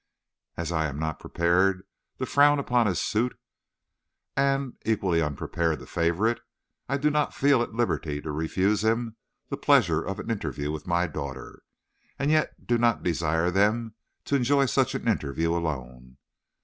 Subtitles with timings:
[0.57, 1.83] As I am not prepared
[2.17, 3.37] to frown upon his suit,
[4.35, 6.39] and equally unprepared to favor it,
[6.89, 9.15] I do not feel at liberty to refuse him
[9.49, 11.61] the pleasure of an interview with my daughter,
[12.17, 13.93] and yet do not desire them
[14.25, 16.17] to enjoy such an interview alone.